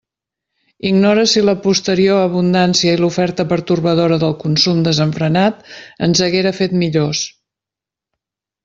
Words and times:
Ignore 0.91 1.25
si 1.33 1.43
la 1.49 1.53
posterior 1.65 2.21
abundància 2.21 2.95
i 2.97 3.01
l'oferta 3.03 3.45
pertorbadora 3.53 4.19
del 4.25 4.35
consum 4.47 4.81
desenfrenat 4.89 5.63
ens 6.09 6.25
haguera 6.31 6.59
fet 6.63 6.77
millors. 6.83 7.25